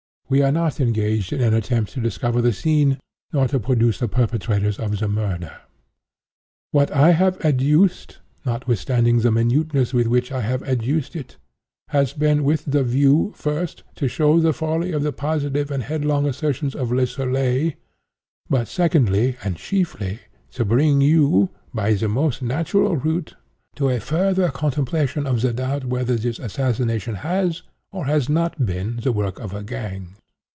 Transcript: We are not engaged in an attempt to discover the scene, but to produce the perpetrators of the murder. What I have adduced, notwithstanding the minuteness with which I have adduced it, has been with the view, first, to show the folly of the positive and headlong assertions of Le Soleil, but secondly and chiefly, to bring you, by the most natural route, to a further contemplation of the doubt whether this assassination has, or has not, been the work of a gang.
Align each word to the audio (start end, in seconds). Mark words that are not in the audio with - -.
We 0.31 0.41
are 0.41 0.49
not 0.53 0.79
engaged 0.79 1.33
in 1.33 1.41
an 1.41 1.53
attempt 1.53 1.91
to 1.91 1.99
discover 1.99 2.41
the 2.41 2.53
scene, 2.53 2.99
but 3.33 3.49
to 3.49 3.59
produce 3.59 3.99
the 3.99 4.07
perpetrators 4.07 4.79
of 4.79 4.97
the 4.99 5.09
murder. 5.09 5.51
What 6.71 6.89
I 6.89 7.11
have 7.11 7.43
adduced, 7.43 8.19
notwithstanding 8.45 9.19
the 9.19 9.31
minuteness 9.31 9.93
with 9.93 10.07
which 10.07 10.31
I 10.31 10.39
have 10.39 10.63
adduced 10.63 11.17
it, 11.17 11.35
has 11.89 12.13
been 12.13 12.45
with 12.45 12.63
the 12.63 12.81
view, 12.81 13.33
first, 13.35 13.83
to 13.95 14.07
show 14.07 14.39
the 14.39 14.53
folly 14.53 14.93
of 14.93 15.03
the 15.03 15.11
positive 15.11 15.69
and 15.69 15.83
headlong 15.83 16.25
assertions 16.25 16.75
of 16.75 16.93
Le 16.93 17.05
Soleil, 17.05 17.73
but 18.49 18.69
secondly 18.69 19.35
and 19.43 19.57
chiefly, 19.57 20.21
to 20.51 20.63
bring 20.63 21.01
you, 21.01 21.49
by 21.73 21.93
the 21.93 22.07
most 22.07 22.41
natural 22.41 22.95
route, 22.95 23.35
to 23.75 23.89
a 23.89 23.99
further 23.99 24.47
contemplation 24.49 25.27
of 25.27 25.41
the 25.41 25.51
doubt 25.51 25.83
whether 25.83 26.15
this 26.15 26.39
assassination 26.39 27.15
has, 27.15 27.63
or 27.91 28.05
has 28.05 28.29
not, 28.29 28.65
been 28.65 28.95
the 29.03 29.11
work 29.11 29.37
of 29.37 29.53
a 29.53 29.61
gang. 29.61 30.15